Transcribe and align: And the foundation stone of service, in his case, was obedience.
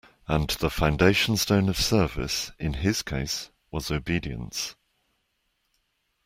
And 0.27 0.47
the 0.49 0.71
foundation 0.71 1.37
stone 1.37 1.69
of 1.69 1.77
service, 1.77 2.51
in 2.57 2.73
his 2.73 3.03
case, 3.03 3.51
was 3.69 3.91
obedience. 3.91 4.75